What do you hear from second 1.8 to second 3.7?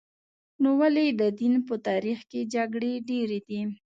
تاریخ کې جګړې ډېرې دي؟